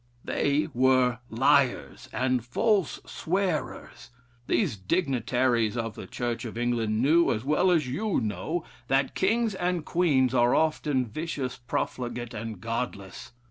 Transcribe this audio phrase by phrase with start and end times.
[0.25, 4.09] They were liars and false swearers.
[4.47, 9.53] These dignitaries of the Church of England knew, as well as you know, that kings
[9.53, 13.33] and queens are often vicious, profligate, and godless.